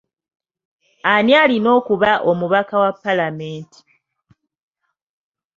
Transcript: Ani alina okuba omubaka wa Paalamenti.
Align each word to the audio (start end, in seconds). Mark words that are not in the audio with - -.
Ani 1.13 1.31
alina 1.43 1.69
okuba 1.79 2.11
omubaka 2.29 2.75
wa 2.83 2.91
Paalamenti. 3.01 3.81